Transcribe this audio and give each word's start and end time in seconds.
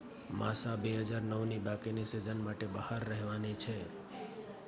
માસા 0.33 0.71
2009 0.77 1.19
ની 1.45 1.59
બાકીની 1.59 2.07
સીઝન 2.07 2.41
માટે 2.41 2.71
બહાર 2.71 3.07
રહેવાની 3.09 3.55
છે 3.59 3.77